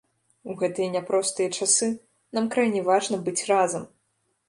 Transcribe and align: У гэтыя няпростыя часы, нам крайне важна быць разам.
У 0.51 0.55
гэтыя 0.61 0.91
няпростыя 0.95 1.53
часы, 1.59 1.91
нам 2.39 2.51
крайне 2.57 2.85
важна 2.91 3.25
быць 3.29 3.41
разам. 3.55 3.83